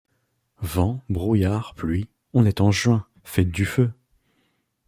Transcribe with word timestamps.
Vent, 0.63 1.03
brouillard, 1.09 1.75
pluie. 1.75 2.09
On 2.33 2.43
est 2.47 2.59
en 2.59 2.71
juin; 2.71 3.05
faites 3.23 3.51
du 3.51 3.65
feu. 3.67 3.93